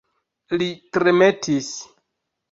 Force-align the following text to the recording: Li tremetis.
Li 0.61 0.69
tremetis. 0.97 1.69